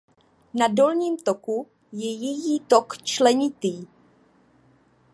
Na 0.53 0.67
dolním 0.67 1.17
toku 1.17 1.67
je 1.91 2.11
její 2.13 2.59
tok 2.59 2.97
členitý. 3.03 3.87